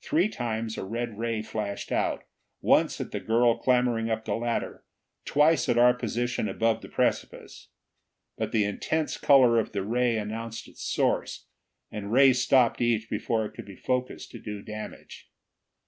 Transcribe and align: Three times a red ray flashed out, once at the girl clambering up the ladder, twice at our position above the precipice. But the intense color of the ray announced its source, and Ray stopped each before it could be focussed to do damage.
Three 0.00 0.28
times 0.28 0.78
a 0.78 0.84
red 0.84 1.18
ray 1.18 1.42
flashed 1.42 1.90
out, 1.90 2.22
once 2.60 3.00
at 3.00 3.10
the 3.10 3.18
girl 3.18 3.58
clambering 3.58 4.08
up 4.08 4.24
the 4.24 4.36
ladder, 4.36 4.84
twice 5.24 5.68
at 5.68 5.76
our 5.76 5.92
position 5.92 6.48
above 6.48 6.82
the 6.82 6.88
precipice. 6.88 7.66
But 8.38 8.52
the 8.52 8.62
intense 8.62 9.16
color 9.16 9.58
of 9.58 9.72
the 9.72 9.82
ray 9.82 10.18
announced 10.18 10.68
its 10.68 10.84
source, 10.84 11.48
and 11.90 12.12
Ray 12.12 12.32
stopped 12.32 12.80
each 12.80 13.10
before 13.10 13.44
it 13.44 13.54
could 13.54 13.66
be 13.66 13.74
focussed 13.74 14.30
to 14.30 14.38
do 14.38 14.62
damage. 14.62 15.28